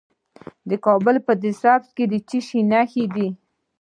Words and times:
د 0.69 0.71
کابل 0.85 1.15
په 1.25 1.33
ده 1.41 1.51
سبز 1.61 1.89
کې 1.97 2.05
د 2.11 2.13
څه 2.27 2.37
شي 2.47 2.59
نښې 2.71 3.05
دي؟ 3.15 3.27